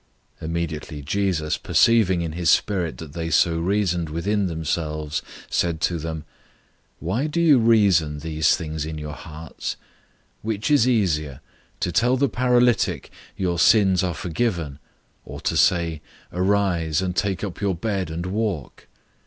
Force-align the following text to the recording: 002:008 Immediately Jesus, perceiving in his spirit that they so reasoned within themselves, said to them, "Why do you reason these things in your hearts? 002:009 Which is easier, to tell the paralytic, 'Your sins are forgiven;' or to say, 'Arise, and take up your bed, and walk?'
002:008 0.41 0.45
Immediately 0.45 1.01
Jesus, 1.03 1.57
perceiving 1.57 2.21
in 2.23 2.31
his 2.31 2.49
spirit 2.49 2.97
that 2.97 3.13
they 3.13 3.29
so 3.29 3.59
reasoned 3.59 4.09
within 4.09 4.47
themselves, 4.47 5.21
said 5.47 5.79
to 5.79 5.99
them, 5.99 6.25
"Why 6.97 7.27
do 7.27 7.39
you 7.39 7.59
reason 7.59 8.17
these 8.17 8.57
things 8.57 8.83
in 8.83 8.97
your 8.97 9.13
hearts? 9.13 9.75
002:009 10.39 10.41
Which 10.41 10.71
is 10.71 10.87
easier, 10.87 11.39
to 11.81 11.91
tell 11.91 12.17
the 12.17 12.29
paralytic, 12.29 13.11
'Your 13.37 13.59
sins 13.59 14.01
are 14.03 14.15
forgiven;' 14.15 14.79
or 15.23 15.39
to 15.41 15.55
say, 15.55 16.01
'Arise, 16.31 17.03
and 17.03 17.15
take 17.15 17.43
up 17.43 17.61
your 17.61 17.75
bed, 17.75 18.09
and 18.09 18.25
walk?' 18.25 18.87